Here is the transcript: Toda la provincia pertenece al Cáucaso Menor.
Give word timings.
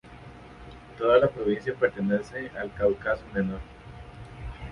Toda 0.97 1.19
la 1.19 1.27
provincia 1.27 1.75
pertenece 1.75 2.49
al 2.57 2.73
Cáucaso 2.73 3.23
Menor. 3.35 3.59